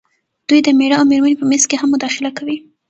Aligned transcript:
دوی 0.47 0.59
د 0.63 0.69
مېړۀ 0.77 0.95
او 0.99 1.05
مېرمنې 1.11 1.35
په 1.39 1.45
منځ 1.49 1.63
کې 1.69 1.75
هم 1.81 1.89
مداخله 1.93 2.29
کوي. 2.37 2.57